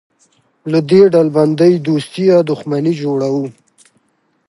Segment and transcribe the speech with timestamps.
[0.71, 3.45] له دې ډلبندۍ دوستي یا دښمني جوړوو.